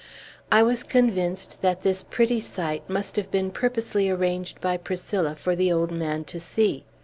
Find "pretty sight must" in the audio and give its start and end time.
2.01-3.17